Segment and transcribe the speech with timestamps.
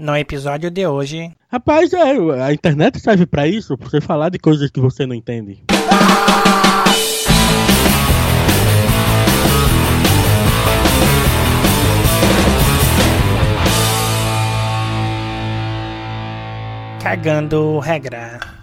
[0.00, 1.30] No episódio de hoje.
[1.52, 5.14] Rapaz, é, a internet serve para isso, pra você falar de coisas que você não
[5.14, 5.62] entende.
[17.02, 18.59] Cagando regra.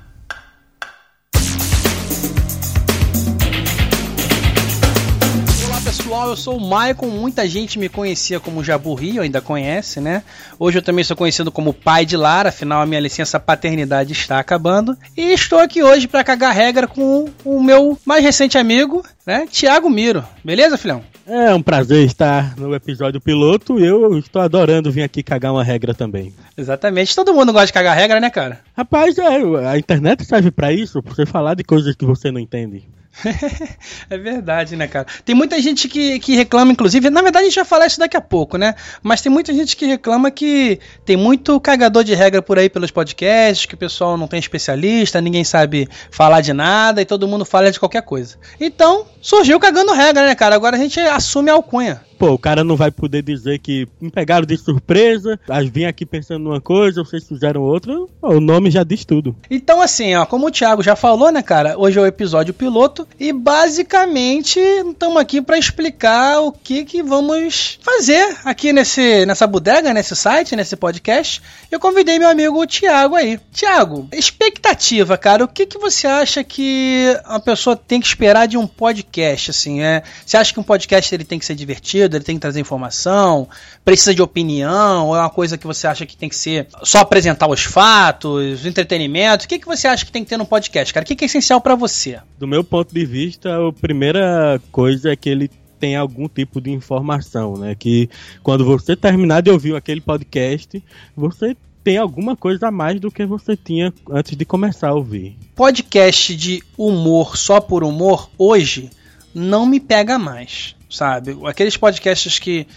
[6.07, 7.07] Pessoal, eu sou o Maicon.
[7.07, 10.23] Muita gente me conhecia como Jabu Rio, ainda conhece, né?
[10.57, 14.39] Hoje eu também sou conhecido como pai de Lara, afinal a minha licença paternidade está
[14.39, 14.98] acabando.
[15.17, 19.45] E estou aqui hoje para cagar regra com o meu mais recente amigo, né?
[19.51, 20.23] Tiago Miro.
[20.45, 21.03] Beleza, filhão?
[21.27, 25.63] É um prazer estar no episódio piloto e eu estou adorando vir aqui cagar uma
[25.63, 26.34] regra também.
[26.57, 27.13] Exatamente.
[27.13, 28.62] Todo mundo gosta de cagar regra, né, cara?
[28.77, 29.27] Rapaz, é,
[29.67, 32.87] a internet serve para isso, pra você falar de coisas que você não entende.
[34.09, 35.07] é verdade, né, cara?
[35.26, 38.17] Tem muita gente que, que reclama, inclusive, na verdade a gente vai falar isso daqui
[38.17, 38.76] a pouco, né?
[39.02, 42.91] Mas tem muita gente que reclama que tem muito cagador de regra por aí pelos
[42.91, 47.45] podcasts, que o pessoal não tem especialista, ninguém sabe falar de nada e todo mundo
[47.45, 48.38] fala de qualquer coisa.
[48.60, 50.55] Então, surgiu cagando regra, né, cara?
[50.55, 52.07] Agora a gente assume a alcunha.
[52.18, 55.40] Pô, o cara não vai poder dizer que me pegaram de surpresa,
[55.71, 57.93] vim aqui pensando numa coisa, vocês fizeram outra.
[58.20, 59.35] Pô, o nome já diz tudo.
[59.51, 61.77] Então, assim, ó, como o Thiago já falou, né, cara?
[61.77, 67.78] Hoje é o episódio piloto e basicamente estamos aqui para explicar o que que vamos
[67.81, 71.41] fazer aqui nesse, nessa bodega, nesse site, nesse podcast.
[71.72, 73.40] Eu convidei meu amigo Thiago aí.
[73.53, 78.57] Thiago, expectativa, cara, o que que você acha que a pessoa tem que esperar de
[78.57, 79.81] um podcast, assim?
[79.81, 82.06] É, você acha que um podcast ele tem que ser divertido?
[82.16, 83.47] Ele tem que trazer informação,
[83.84, 87.00] precisa de opinião, ou é uma coisa que você acha que tem que ser só
[87.00, 89.46] apresentar os fatos, entretenimento?
[89.46, 91.03] O que, que você acha que tem que ter no podcast, cara?
[91.03, 92.19] O que, que é essencial para você?
[92.38, 95.50] Do meu ponto de vista, a primeira coisa é que ele
[95.80, 97.75] tem algum tipo de informação, né?
[97.75, 98.09] Que
[98.44, 100.84] quando você terminar de ouvir aquele podcast,
[101.16, 105.38] você tem alguma coisa a mais do que você tinha antes de começar a ouvir.
[105.56, 108.90] Podcast de humor só por humor hoje
[109.34, 111.37] não me pega mais sabe?
[111.45, 112.67] Aqueles podcasts que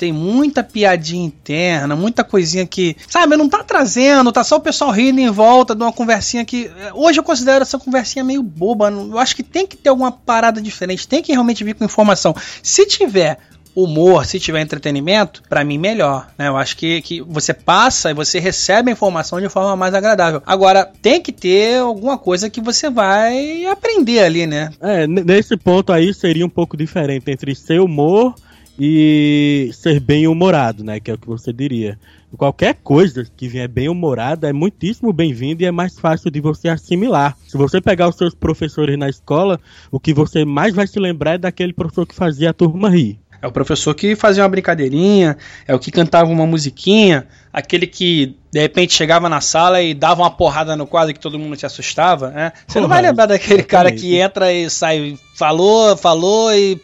[0.00, 4.90] tem muita piadinha interna, muita coisinha que, sabe, não tá trazendo, tá só o pessoal
[4.90, 6.70] rindo em volta de uma conversinha que.
[6.74, 8.90] Eh, hoje eu considero essa conversinha meio boba.
[8.90, 12.34] Eu acho que tem que ter alguma parada diferente, tem que realmente vir com informação.
[12.62, 13.38] Se tiver
[13.74, 16.48] humor, se tiver entretenimento, para mim melhor, né?
[16.48, 20.42] Eu acho que, que você passa e você recebe a informação de forma mais agradável.
[20.44, 24.70] Agora, tem que ter alguma coisa que você vai aprender ali, né?
[24.80, 28.34] É, nesse ponto aí seria um pouco diferente entre ser humor
[28.78, 30.98] e ser bem humorado, né?
[30.98, 31.98] Que é o que você diria.
[32.36, 36.68] Qualquer coisa que vier bem humorada é muitíssimo bem-vindo e é mais fácil de você
[36.68, 37.36] assimilar.
[37.46, 39.60] Se você pegar os seus professores na escola,
[39.90, 43.18] o que você mais vai se lembrar é daquele professor que fazia a turma rir.
[43.42, 45.36] É o professor que fazia uma brincadeirinha,
[45.66, 50.22] é o que cantava uma musiquinha, aquele que de repente chegava na sala e dava
[50.22, 52.52] uma porrada no quadro que todo mundo se assustava, né?
[52.66, 56.80] Você não vai lembrar daquele cara que entra e sai, falou, falou e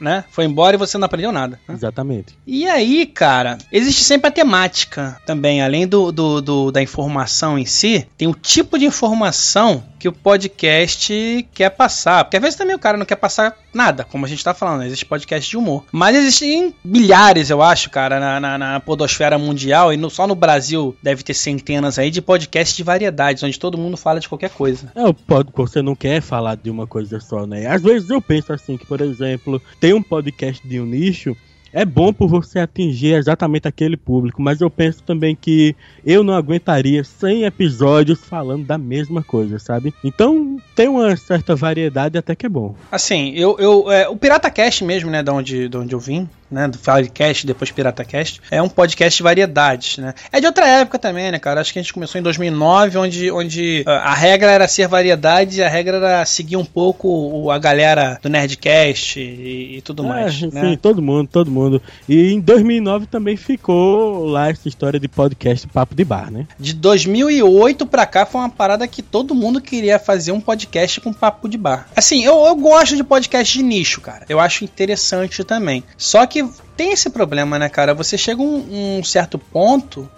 [0.00, 0.24] né?
[0.30, 1.60] Foi embora e você não aprendeu nada.
[1.68, 1.74] Né?
[1.74, 2.36] Exatamente.
[2.46, 7.66] E aí, cara, existe sempre a temática também, além do, do, do, da informação em
[7.66, 12.24] si, tem o tipo de informação que o podcast quer passar.
[12.24, 14.84] Porque às vezes também o cara não quer passar nada, como a gente tá falando,
[14.84, 15.84] existe podcast de humor.
[15.92, 20.34] Mas existem milhares, eu acho, cara, na, na, na podosfera mundial, e no, só no
[20.34, 24.50] Brasil deve ter centenas aí de podcasts de variedades, onde todo mundo fala de qualquer
[24.50, 24.90] coisa.
[24.94, 27.66] É, pode, você não quer falar de uma coisa só, né?
[27.66, 31.36] Às vezes eu penso assim, que por exemplo, tem um podcast de um nicho
[31.72, 36.34] é bom por você atingir exatamente aquele público, mas eu penso também que eu não
[36.34, 39.94] aguentaria 100 episódios falando da mesma coisa, sabe?
[40.04, 42.74] Então tem uma certa variedade até que é bom.
[42.90, 46.28] Assim, eu, eu é, o Pirata Cast mesmo, né, da onde, de onde eu vim,
[46.50, 50.14] né, do Firecast, depois PirataCast, é um podcast de variedades, né?
[50.32, 51.60] É de outra época também, né, cara?
[51.60, 55.60] Acho que a gente começou em 2009, onde, onde ah, a regra era ser variedade
[55.60, 60.08] e a regra era seguir um pouco a galera do Nerdcast e, e tudo é,
[60.08, 60.76] mais, sim, né?
[60.80, 61.59] todo mundo, todo mundo.
[62.08, 66.46] E em 2009 também ficou lá essa história de podcast Papo de Bar, né?
[66.58, 71.12] De 2008 pra cá foi uma parada que todo mundo queria fazer um podcast com
[71.12, 71.88] Papo de Bar.
[71.94, 74.24] Assim, eu, eu gosto de podcast de nicho, cara.
[74.28, 75.84] Eu acho interessante também.
[75.96, 77.94] Só que tem esse problema, né, cara?
[77.94, 80.08] Você chega um, um certo ponto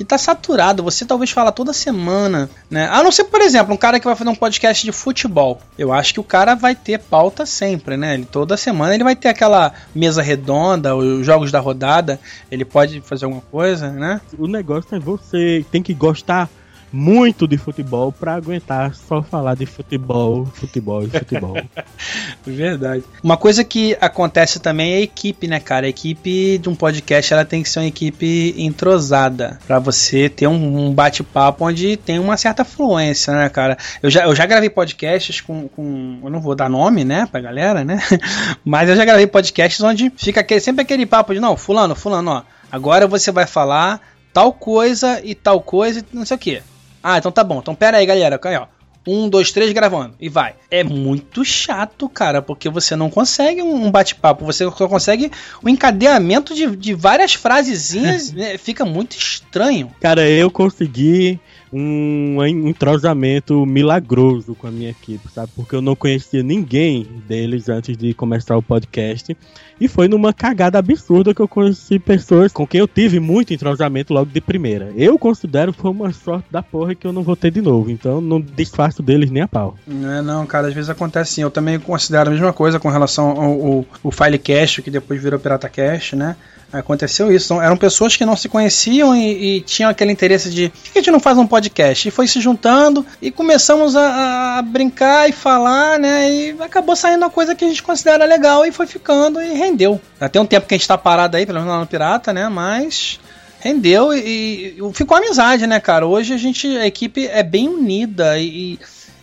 [0.00, 0.82] que tá saturado.
[0.82, 2.88] Você talvez fala toda semana, né?
[2.90, 5.60] A não ser, por exemplo, um cara que vai fazer um podcast de futebol.
[5.76, 8.14] Eu acho que o cara vai ter pauta sempre, né?
[8.14, 12.18] Ele, toda semana ele vai ter aquela mesa redonda, os jogos da rodada.
[12.50, 14.22] Ele pode fazer alguma coisa, né?
[14.38, 16.48] O negócio é você tem que gostar
[16.92, 21.56] muito de futebol para aguentar só falar de futebol, futebol e futebol.
[22.44, 23.04] Verdade.
[23.22, 25.86] Uma coisa que acontece também é a equipe, né, cara?
[25.86, 30.46] A equipe de um podcast ela tem que ser uma equipe entrosada para você ter
[30.46, 33.78] um, um bate-papo onde tem uma certa fluência, né, cara?
[34.02, 36.20] Eu já, eu já gravei podcasts com, com.
[36.22, 38.00] Eu não vou dar nome, né, pra galera, né?
[38.64, 42.30] Mas eu já gravei podcasts onde fica aquele, sempre aquele papo de, não, fulano, fulano,
[42.30, 44.00] ó, agora você vai falar
[44.32, 46.62] tal coisa e tal coisa e não sei o que.
[47.02, 47.58] Ah, então tá bom.
[47.58, 48.40] Então pera aí, galera.
[48.42, 48.66] Aí, ó.
[49.06, 50.14] Um, dois, três, gravando.
[50.20, 50.54] E vai.
[50.70, 54.44] É muito chato, cara, porque você não consegue um bate-papo.
[54.44, 55.30] Você só consegue
[55.62, 58.30] o um encadeamento de, de várias frasezinhas.
[58.32, 58.58] né?
[58.58, 59.90] Fica muito estranho.
[60.00, 61.40] Cara, eu consegui
[61.72, 65.52] um entrosamento milagroso com a minha equipe, sabe?
[65.54, 69.36] Porque eu não conhecia ninguém deles antes de começar o podcast.
[69.80, 74.12] E foi numa cagada absurda que eu conheci pessoas com quem eu tive muito entrosamento
[74.12, 74.92] logo de primeira.
[74.94, 77.90] Eu considero que foi uma sorte da porra que eu não vou ter de novo.
[77.90, 79.76] Então não desfaço deles nem a pau.
[79.86, 81.42] Não, é, não, cara, às vezes acontece assim.
[81.42, 85.38] Eu também considero a mesma coisa com relação ao, ao, ao Filecast, que depois virou
[85.38, 86.36] Pirata Cast, né?
[86.72, 87.46] Aconteceu isso.
[87.46, 90.98] Então, eram pessoas que não se conheciam e, e, tinham aquele interesse de por que
[90.98, 92.06] a gente não faz um podcast?
[92.06, 96.32] E foi se juntando e começamos a, a, brincar e falar, né?
[96.32, 100.00] E acabou saindo uma coisa que a gente considera legal e foi ficando e rendeu.
[100.30, 102.48] Tem um tempo que a gente tá parado aí, pelo menos lá no Pirata, né?
[102.48, 103.18] Mas
[103.58, 106.06] rendeu e, e ficou amizade, né, cara?
[106.06, 108.78] Hoje a gente, a equipe é bem unida e, e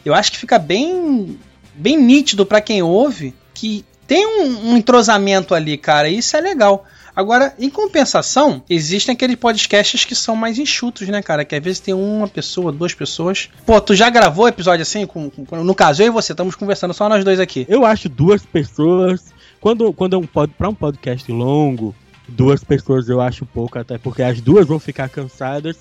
[0.05, 1.39] eu acho que fica bem,
[1.73, 6.09] bem nítido para quem ouve que tem um, um entrosamento ali, cara.
[6.09, 6.85] E isso é legal.
[7.17, 11.43] Agora, em compensação, existem aqueles podcasts que são mais enxutos, né, cara?
[11.43, 13.49] Que às vezes tem uma pessoa, duas pessoas.
[13.65, 15.03] Pô, tu já gravou episódio assim?
[15.07, 17.65] Com, com, no caso, eu e você, estamos conversando só nós dois aqui.
[17.67, 19.33] Eu acho duas pessoas.
[19.59, 21.95] Quando, quando é um pod, pra um podcast longo,
[22.27, 25.75] duas pessoas eu acho pouco, até porque as duas vão ficar cansadas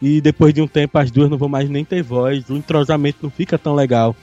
[0.00, 3.18] e depois de um tempo as duas não vão mais nem ter voz, o entrosamento
[3.22, 4.16] não fica tão legal.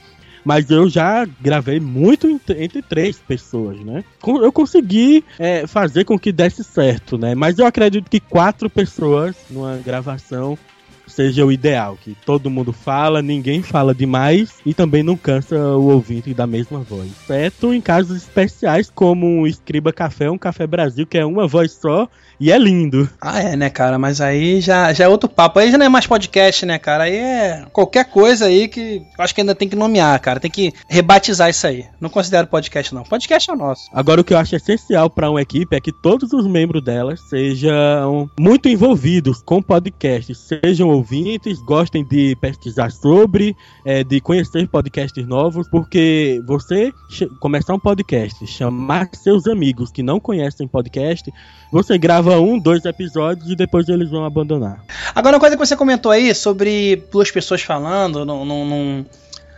[0.46, 4.04] Mas eu já gravei muito entre três pessoas, né?
[4.24, 7.34] Eu consegui é, fazer com que desse certo, né?
[7.34, 10.56] Mas eu acredito que quatro pessoas numa gravação
[11.06, 15.88] seja o ideal, que todo mundo fala, ninguém fala demais e também não cansa o
[15.90, 17.10] ouvinte da mesma voz.
[17.24, 21.72] Exceto em casos especiais como um Escriba Café, um Café Brasil, que é uma voz
[21.72, 22.08] só
[22.38, 23.08] e é lindo.
[23.20, 23.98] Ah, é, né, cara?
[23.98, 25.58] Mas aí já, já é outro papo.
[25.58, 27.04] Aí já não é mais podcast, né, cara?
[27.04, 30.40] Aí é qualquer coisa aí que eu acho que ainda tem que nomear, cara.
[30.40, 31.86] Tem que rebatizar isso aí.
[32.00, 33.02] Não considero podcast, não.
[33.02, 33.88] Podcast é o nosso.
[33.92, 37.16] Agora, o que eu acho essencial para uma equipe é que todos os membros dela
[37.16, 45.26] sejam muito envolvidos com podcast, sejam ouvintes, gostem de pesquisar sobre, é, de conhecer podcasts
[45.26, 46.92] novos, porque você
[47.40, 51.32] começar um podcast, chamar seus amigos que não conhecem podcast,
[51.70, 54.82] você grava um, dois episódios e depois eles vão abandonar.
[55.14, 59.04] Agora, uma coisa que você comentou aí sobre duas pessoas falando num, num,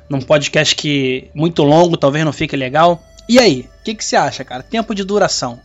[0.09, 3.03] num podcast que muito longo, talvez não fique legal.
[3.29, 4.63] E aí, o que, que você acha, cara?
[4.63, 5.61] Tempo de duração.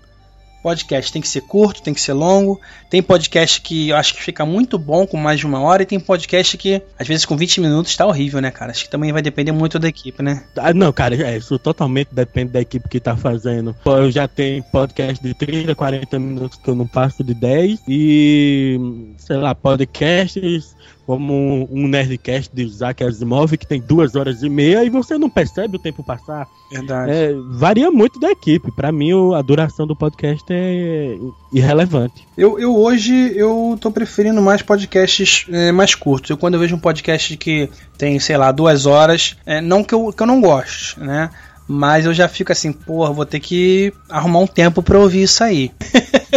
[0.64, 2.60] Podcast tem que ser curto, tem que ser longo.
[2.90, 5.84] Tem podcast que eu acho que fica muito bom com mais de uma hora.
[5.84, 8.72] E tem podcast que, às vezes, com 20 minutos tá horrível, né, cara?
[8.72, 10.46] Acho que também vai depender muito da equipe, né?
[10.56, 13.76] Ah, não, cara, é, isso totalmente depende da equipe que tá fazendo.
[13.86, 17.82] Eu já tenho podcast de 30, 40 minutos que eu não passo de 10.
[17.88, 20.74] E, sei lá, podcasts
[21.06, 25.30] como um Nerdcast de Isaac Asimov que tem duas horas e meia e você não
[25.30, 26.48] percebe o tempo passar.
[26.72, 27.12] Verdade.
[27.12, 28.72] É, varia muito da equipe.
[28.72, 31.18] Para mim, a duração do podcast é
[31.52, 32.28] irrelevante.
[32.38, 36.30] Eu, eu hoje eu tô preferindo mais podcasts é, mais curtos.
[36.30, 39.94] Eu quando eu vejo um podcast que tem, sei lá, duas horas, é, não que
[39.94, 41.30] eu, que eu não goste, né?
[41.68, 45.44] Mas eu já fico assim, porra, vou ter que arrumar um tempo pra ouvir isso
[45.44, 45.72] aí.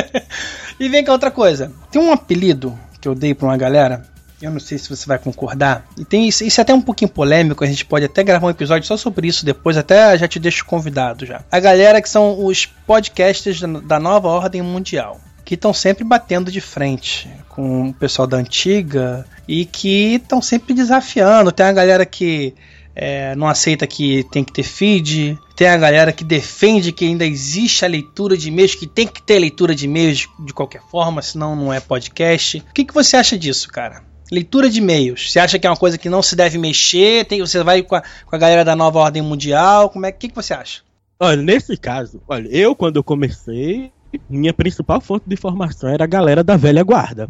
[0.79, 1.73] e vem cá outra coisa.
[1.91, 4.03] Tem um apelido que eu dei pra uma galera
[4.41, 5.87] eu não sei se você vai concordar.
[5.97, 8.51] E tem isso, isso é até um pouquinho polêmico, a gente pode até gravar um
[8.51, 11.43] episódio só sobre isso depois, até já te deixo convidado já.
[11.51, 16.61] A galera que são os podcasters da nova ordem mundial que estão sempre batendo de
[16.61, 21.53] frente com o pessoal da antiga e que estão sempre desafiando.
[21.53, 22.53] Tem a galera que
[22.97, 27.25] é, não aceita que tem que ter feed, tem a galera que defende que ainda
[27.25, 31.21] existe a leitura de e-mails, que tem que ter leitura de e-mails de qualquer forma,
[31.21, 32.59] senão não é podcast.
[32.59, 34.03] O que, que você acha disso, cara?
[34.31, 35.31] Leitura de e-mails.
[35.31, 37.25] Você acha que é uma coisa que não se deve mexer?
[37.25, 39.89] Tem, você vai com a, com a galera da nova ordem mundial?
[39.91, 40.83] Como é que, que você acha?
[41.19, 43.91] Olha, nesse caso, olha, eu quando eu comecei,
[44.29, 47.29] minha principal fonte de informação era a galera da velha guarda.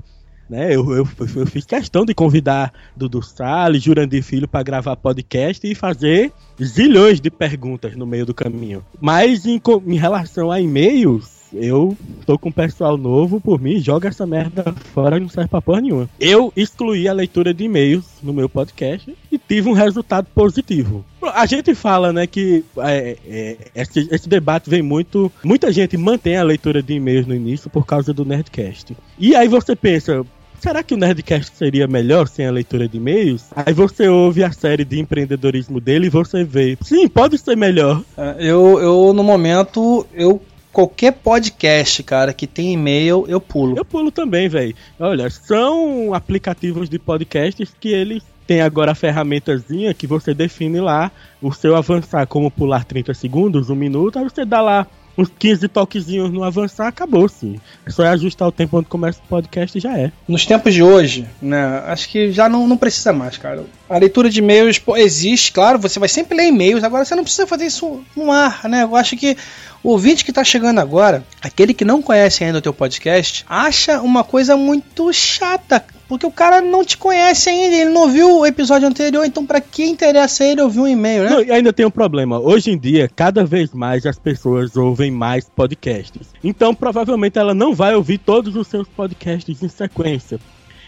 [0.49, 5.67] Né, eu, eu, eu fiz questão de convidar Dudu Salles, Jurandir Filho para gravar podcast
[5.69, 8.85] e fazer zilhões de perguntas no meio do caminho.
[9.01, 14.09] Mas em, em relação a e-mails, eu tô com um pessoal novo, por mim, joga
[14.09, 16.09] essa merda fora, não serve pra porra nenhuma.
[16.21, 21.05] Eu excluí a leitura de e-mails no meu podcast e tive um resultado positivo.
[21.35, 25.31] A gente fala, né, que é, é, esse, esse, debate vem muito.
[25.43, 28.97] Muita gente mantém a leitura de e-mails no início por causa do Nerdcast.
[29.19, 30.25] E aí você pensa,
[30.61, 33.45] será que o Nerdcast seria melhor sem a leitura de e-mails?
[33.55, 36.77] Aí você ouve a série de empreendedorismo dele e você vê.
[36.83, 38.03] Sim, pode ser melhor.
[38.17, 40.41] É, eu, eu no momento, eu
[40.77, 43.79] qualquer podcast, cara, que tem e-mail, eu pulo.
[43.79, 44.77] Eu pulo também, velho.
[45.01, 51.11] Olha, são aplicativos de podcasts que eles têm agora a ferramentazinha que você define lá
[51.41, 55.69] o seu avançar, como pular 30 segundos, um minuto, aí você dá lá uns 15
[55.69, 57.61] toquezinhos no avançar, acabou sim.
[57.85, 60.13] É só ajustar o tempo onde começa o podcast e já é.
[60.29, 63.65] Nos tempos de hoje, né, acho que já não, não precisa mais, cara.
[63.89, 67.23] A leitura de e-mails pô, existe, claro, você vai sempre ler e-mails, agora você não
[67.23, 68.83] precisa fazer isso no ar, né?
[68.83, 69.37] Eu acho que
[69.83, 74.01] o ouvinte que está chegando agora, aquele que não conhece ainda o teu podcast, acha
[74.01, 78.47] uma coisa muito chata, porque o cara não te conhece ainda, ele não viu o
[78.47, 81.31] episódio anterior, então para que interessa ele ouvir um e-mail, né?
[81.31, 82.39] Não, e ainda tem um problema.
[82.39, 86.29] Hoje em dia, cada vez mais as pessoas ouvem mais podcasts.
[86.43, 90.39] Então, provavelmente ela não vai ouvir todos os seus podcasts em sequência.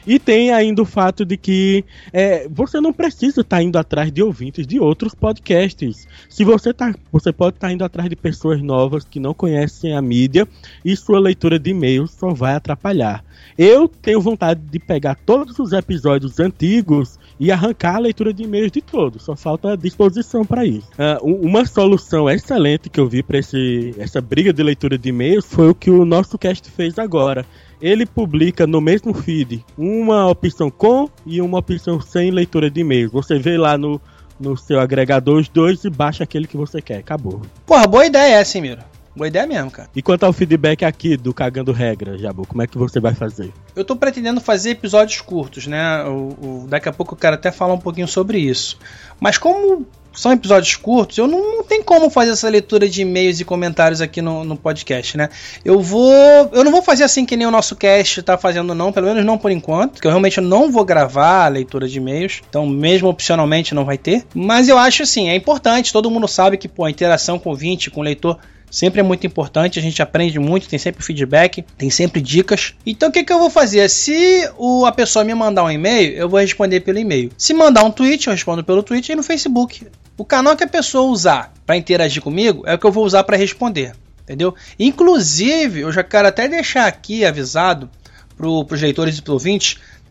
[0.06, 4.10] E tem ainda o fato de que é, você não precisa estar tá indo atrás
[4.10, 6.06] de ouvintes de outros podcasts.
[6.28, 9.94] Se você tá, você pode estar tá indo atrás de pessoas novas que não conhecem
[9.94, 10.46] a mídia
[10.84, 13.24] e sua leitura de e-mails só vai atrapalhar.
[13.56, 18.72] Eu tenho vontade de pegar todos os episódios antigos e arrancar a leitura de e-mails
[18.72, 19.22] de todos.
[19.22, 20.88] Só falta disposição para isso.
[20.98, 25.70] Uh, uma solução excelente que eu vi para essa briga de leitura de e-mails foi
[25.70, 27.46] o que o nosso cast fez agora
[27.80, 33.12] ele publica no mesmo feed uma opção com e uma opção sem leitura de e-mails.
[33.12, 34.00] Você vê lá no,
[34.38, 36.98] no seu agregador os dois e baixa aquele que você quer.
[36.98, 37.42] Acabou.
[37.64, 38.82] Porra, boa ideia essa, hein, Miro?
[39.18, 39.90] Boa ideia mesmo, cara.
[39.96, 43.52] E quanto ao feedback aqui do Cagando Regra, Jabu, como é que você vai fazer?
[43.74, 46.04] Eu tô pretendendo fazer episódios curtos, né?
[46.04, 48.78] O, o, daqui a pouco eu quero até falar um pouquinho sobre isso.
[49.18, 49.84] Mas como
[50.14, 54.00] são episódios curtos, eu não, não tem como fazer essa leitura de e-mails e comentários
[54.00, 55.30] aqui no, no, podcast, né?
[55.64, 56.12] Eu vou.
[56.52, 59.24] Eu não vou fazer assim que nem o nosso cast tá fazendo, não, pelo menos
[59.24, 63.08] não por enquanto, porque eu realmente não vou gravar a leitura de e-mails, então mesmo
[63.08, 64.24] opcionalmente não vai ter.
[64.32, 67.52] Mas eu acho assim, é importante, todo mundo sabe que pô, a interação com o
[67.52, 68.38] ouvinte, com o leitor
[68.70, 72.74] Sempre é muito importante, a gente aprende muito, tem sempre feedback, tem sempre dicas.
[72.84, 73.88] Então o que, que eu vou fazer?
[73.88, 77.30] Se o, a pessoa me mandar um e-mail, eu vou responder pelo e-mail.
[77.36, 79.86] Se mandar um tweet, eu respondo pelo tweet e no Facebook.
[80.16, 83.24] O canal que a pessoa usar para interagir comigo é o que eu vou usar
[83.24, 83.92] para responder.
[84.22, 84.54] Entendeu?
[84.78, 87.88] Inclusive, eu já quero até deixar aqui avisado
[88.36, 89.34] para os leitores e para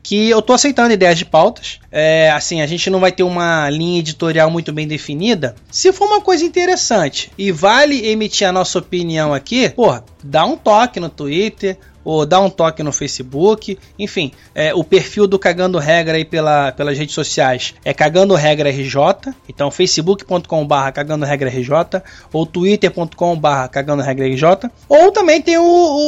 [0.08, 1.80] que eu tô aceitando ideias de pautas.
[1.92, 5.54] É, assim, a gente não vai ter uma linha editorial muito bem definida.
[5.70, 10.56] Se for uma coisa interessante e vale emitir a nossa opinião aqui, porra, dá um
[10.56, 13.78] toque no Twitter ou dá um toque no Facebook.
[14.00, 18.70] Enfim, é, o perfil do Cagando Regra aí pela, pelas redes sociais é Cagando Regra
[18.70, 19.34] RJ.
[19.50, 24.72] Então, facebook.com.br Cagando Regra RJ ou twitter.com.br Cagando Regra RJ.
[24.88, 25.64] Ou também tem o,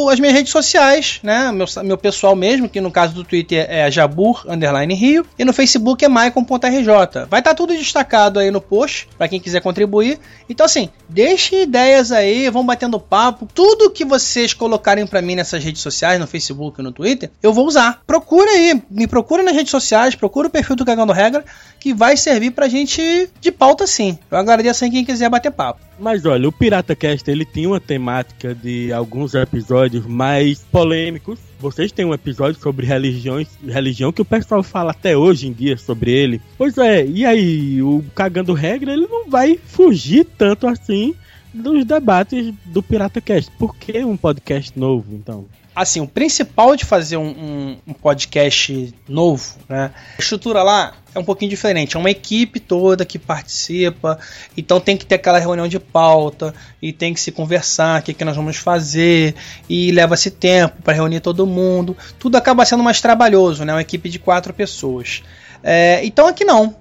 [0.05, 1.51] o, as minhas redes sociais, né?
[1.51, 5.51] Meu, meu pessoal mesmo, que no caso do Twitter é Jabur Underline Rio e no
[5.51, 6.85] Facebook é Maicon.rj.
[7.29, 10.17] Vai estar tá tudo destacado aí no post para quem quiser contribuir.
[10.47, 13.45] Então, assim, deixe ideias aí, vão batendo papo.
[13.53, 17.53] Tudo que vocês colocarem para mim nessas redes sociais sociais, no Facebook, no Twitter, eu
[17.53, 18.01] vou usar.
[18.05, 21.43] Procura aí, me procura nas redes sociais, procura o perfil do Cagando Regra,
[21.79, 24.17] que vai servir pra gente de pauta sim.
[24.29, 25.81] Eu agradeço aí quem quiser bater papo.
[26.00, 31.39] Mas olha, o Pirata Cast ele tinha uma temática de alguns episódios mais polêmicos.
[31.60, 35.75] Vocês têm um episódio sobre religiões, religião que o pessoal fala até hoje em dia
[35.75, 36.41] sobre ele.
[36.58, 41.13] Pois é, e aí, o Cagando Regra ele não vai fugir tanto assim
[41.53, 43.51] dos debates do Pirata Cast.
[43.58, 45.46] Por que um podcast novo, então?
[45.81, 49.91] Assim, o principal de fazer um, um, um, podcast novo, né?
[50.17, 51.95] A estrutura lá é um pouquinho diferente.
[51.95, 54.19] É uma equipe toda que participa,
[54.57, 58.13] então tem que ter aquela reunião de pauta e tem que se conversar, o que,
[58.13, 59.36] que nós vamos fazer,
[59.69, 61.95] e leva-se tempo para reunir todo mundo.
[62.19, 63.74] Tudo acaba sendo mais trabalhoso, né?
[63.74, 65.24] Uma equipe de quatro pessoas.
[65.63, 66.75] É, então aqui não.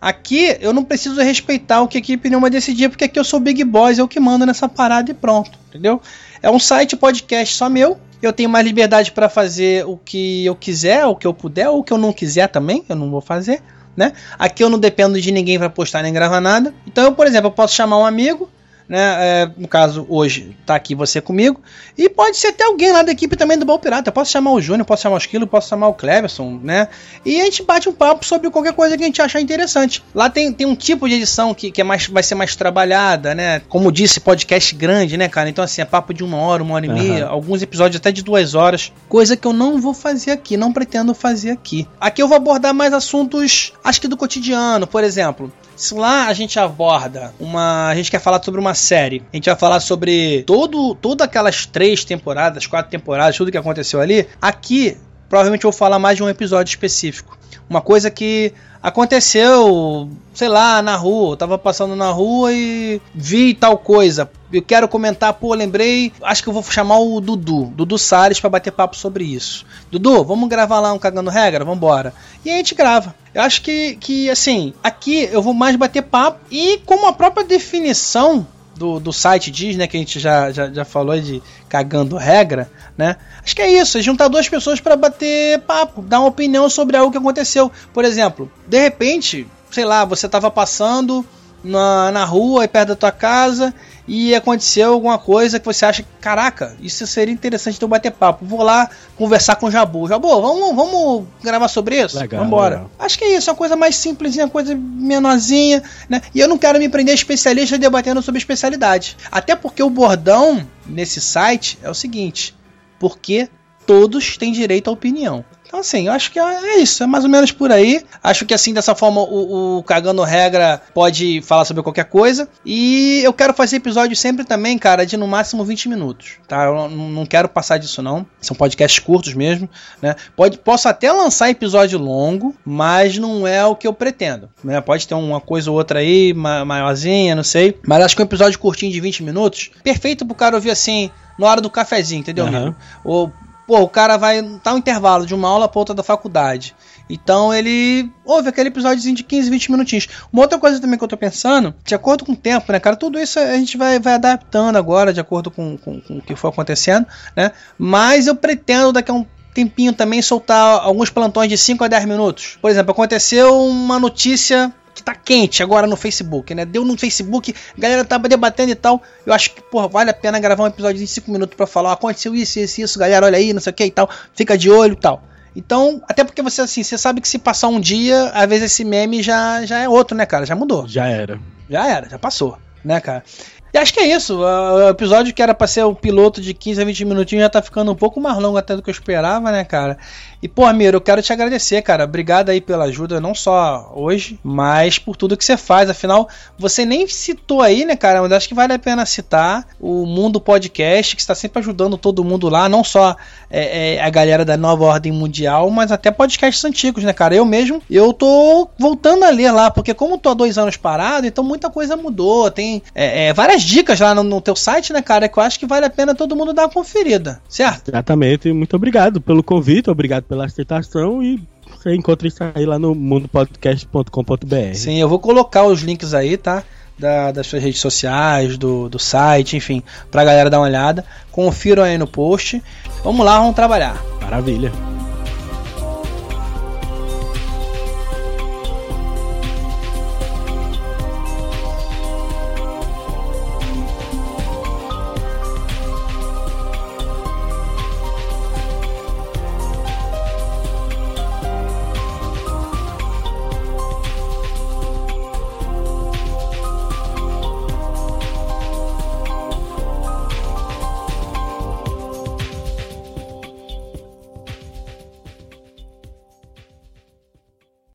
[0.00, 3.38] Aqui eu não preciso respeitar o que a equipe nenhuma decidir, porque aqui eu sou
[3.38, 6.00] Big Boss, eu que mando nessa parada e pronto, entendeu?
[6.42, 10.54] É um site podcast só meu, eu tenho mais liberdade para fazer o que eu
[10.54, 13.20] quiser, o que eu puder, ou o que eu não quiser também, eu não vou
[13.20, 13.62] fazer,
[13.94, 14.12] né?
[14.38, 16.74] Aqui eu não dependo de ninguém para postar nem gravar nada.
[16.86, 18.48] Então eu, por exemplo, eu posso chamar um amigo,
[18.90, 19.16] né?
[19.20, 21.60] É, no caso, hoje tá aqui você comigo.
[21.96, 24.08] E pode ser até alguém lá da equipe também do Bal Pirata.
[24.08, 26.88] Eu posso chamar o Júnior, posso chamar o Esquilo, posso chamar o Cleverson, né?
[27.24, 30.02] E a gente bate um papo sobre qualquer coisa que a gente achar interessante.
[30.12, 33.32] Lá tem, tem um tipo de edição que, que é mais, vai ser mais trabalhada,
[33.32, 33.60] né?
[33.68, 35.48] Como disse, podcast grande, né, cara?
[35.48, 38.24] Então, assim, é papo de uma hora, uma hora e meia, alguns episódios até de
[38.24, 38.92] duas horas.
[39.08, 41.86] Coisa que eu não vou fazer aqui, não pretendo fazer aqui.
[42.00, 45.52] Aqui eu vou abordar mais assuntos, acho que do cotidiano, por exemplo.
[45.80, 47.88] Se lá a gente aborda uma.
[47.88, 51.64] A gente quer falar sobre uma série, a gente vai falar sobre todo, todas aquelas
[51.64, 54.28] três temporadas, quatro temporadas, tudo que aconteceu ali.
[54.42, 57.38] Aqui, provavelmente eu vou falar mais de um episódio específico.
[57.68, 61.32] Uma coisa que aconteceu, sei lá, na rua.
[61.32, 64.30] Eu tava passando na rua e vi tal coisa.
[64.52, 66.12] Eu quero comentar, pô, lembrei.
[66.22, 69.64] Acho que eu vou chamar o Dudu, Dudu Salles, para bater papo sobre isso.
[69.90, 71.64] Dudu, vamos gravar lá um Cagando Regra?
[71.64, 72.12] Vambora.
[72.44, 73.14] E a gente grava.
[73.34, 76.40] Eu acho que, que, assim, aqui eu vou mais bater papo.
[76.50, 78.46] E como a própria definição
[78.80, 82.72] do, do site diz, né, que a gente já, já, já falou de cagando regra,
[82.96, 83.16] né?
[83.44, 86.96] Acho que é isso, é juntar duas pessoas para bater papo, dar uma opinião sobre
[86.96, 87.70] algo que aconteceu.
[87.92, 91.22] Por exemplo, de repente, sei lá, você tava passando
[91.62, 93.74] na, na rua, aí perto da tua casa,
[94.08, 98.44] e aconteceu alguma coisa que você acha, caraca, isso seria interessante de eu bater papo.
[98.44, 100.08] Vou lá conversar com o Jabu.
[100.08, 102.18] Jabu, vamos, vamos gravar sobre isso?
[102.18, 102.74] Legal, Vambora.
[102.76, 102.90] legal.
[102.98, 106.22] Acho que é isso, é uma coisa mais simplesinha, uma coisa menorzinha, né?
[106.34, 109.16] E eu não quero me prender a especialista debatendo sobre especialidade.
[109.30, 112.54] Até porque o bordão nesse site é o seguinte:
[112.98, 113.48] porque
[113.86, 115.44] todos têm direito à opinião.
[115.70, 118.02] Então, assim, eu acho que é isso, é mais ou menos por aí.
[118.24, 122.48] Acho que, assim, dessa forma, o, o Cagando Regra pode falar sobre qualquer coisa.
[122.66, 126.64] E eu quero fazer episódio sempre também, cara, de no máximo 20 minutos, tá?
[126.64, 128.26] Eu não, quero passar disso, não.
[128.40, 129.70] São podcasts curtos mesmo,
[130.02, 130.16] né?
[130.34, 134.80] Pode, posso até lançar episódio longo, mas não é o que eu pretendo, né?
[134.80, 137.78] Pode ter uma coisa ou outra aí, ma- maiorzinha, não sei.
[137.86, 141.46] Mas acho que um episódio curtinho de 20 minutos, perfeito pro cara ouvir, assim, na
[141.46, 142.56] hora do cafezinho, entendeu, Aham.
[142.56, 142.76] amigo?
[143.04, 143.32] Ou
[143.70, 146.74] pô, o cara vai tá um intervalo de uma aula para outra da faculdade.
[147.08, 150.08] Então ele ouve aquele episódiozinho de 15, 20 minutinhos.
[150.32, 152.96] Uma outra coisa também que eu tô pensando, de acordo com o tempo, né, cara?
[152.96, 156.34] Tudo isso a gente vai, vai adaptando agora, de acordo com, com, com o que
[156.34, 157.52] for acontecendo, né?
[157.78, 159.24] Mas eu pretendo daqui a um
[159.54, 162.58] tempinho também soltar alguns plantões de 5 a 10 minutos.
[162.60, 166.64] Por exemplo, aconteceu uma notícia que tá quente agora no Facebook, né?
[166.64, 169.02] Deu no Facebook, a galera tava debatendo e tal.
[169.26, 171.90] Eu acho que, porra, vale a pena gravar um episódio de 5 minutos pra falar,
[171.90, 174.08] ó, aconteceu isso, isso, isso, galera, olha aí, não sei o que e tal.
[174.34, 175.22] Fica de olho e tal.
[175.54, 178.84] Então, até porque você assim, você sabe que se passar um dia, às vezes esse
[178.84, 180.46] meme já, já é outro, né, cara?
[180.46, 180.86] Já mudou.
[180.86, 181.40] Já era.
[181.68, 183.24] Já era, já passou, né, cara?
[183.72, 184.38] E acho que é isso.
[184.38, 187.62] O episódio que era pra ser o piloto de 15 a 20 minutinhos já tá
[187.62, 189.98] ficando um pouco mais longo até do que eu esperava, né, cara?
[190.42, 192.04] E, pô, Amiro, eu quero te agradecer, cara.
[192.04, 195.90] Obrigado aí pela ajuda, não só hoje, mas por tudo que você faz.
[195.90, 196.28] Afinal,
[196.58, 198.22] você nem citou aí, né, cara?
[198.22, 202.24] Mas acho que vale a pena citar o Mundo Podcast, que está sempre ajudando todo
[202.24, 203.16] mundo lá, não só
[203.50, 207.34] é, é, a galera da nova ordem mundial, mas até podcasts antigos, né, cara?
[207.34, 211.26] Eu mesmo, eu tô voltando a ler lá, porque como tô há dois anos parado,
[211.26, 212.50] então muita coisa mudou.
[212.50, 215.28] Tem é, é, dicas lá no, no teu site, né, cara?
[215.28, 217.88] Que eu acho que vale a pena todo mundo dar uma conferida, certo?
[217.88, 218.52] Exatamente.
[218.52, 221.40] Muito obrigado pelo convite, obrigado pela aceitação e
[221.76, 224.74] você encontra isso aí lá no mundopodcast.com.br.
[224.74, 226.62] Sim, eu vou colocar os links aí, tá?
[226.98, 231.04] Da, das suas redes sociais, do, do site, enfim, pra galera dar uma olhada.
[231.32, 232.62] Confiram aí no post.
[233.02, 233.96] Vamos lá, vamos trabalhar.
[234.20, 234.89] Maravilha.